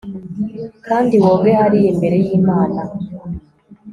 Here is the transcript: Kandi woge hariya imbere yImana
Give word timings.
Kandi 0.87 1.13
woge 1.23 1.51
hariya 1.59 1.87
imbere 1.93 2.15
yImana 2.25 2.81